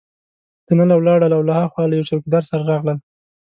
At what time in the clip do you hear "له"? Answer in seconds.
1.47-1.53, 1.89-1.95